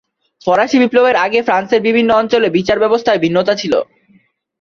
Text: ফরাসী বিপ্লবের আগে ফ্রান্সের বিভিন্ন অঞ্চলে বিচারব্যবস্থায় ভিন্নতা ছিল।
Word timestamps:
ফরাসী 0.41 0.77
বিপ্লবের 0.79 1.15
আগে 1.15 1.39
ফ্রান্সের 1.43 1.81
বিভিন্ন 1.81 2.09
অঞ্চলে 2.13 2.47
বিচারব্যবস্থায় 2.49 3.21
ভিন্নতা 3.23 3.53
ছিল। 3.55 3.73